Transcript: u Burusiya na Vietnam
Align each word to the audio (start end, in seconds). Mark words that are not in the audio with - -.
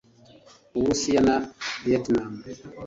u 0.71 0.77
Burusiya 0.79 1.21
na 1.27 1.35
Vietnam 1.83 2.31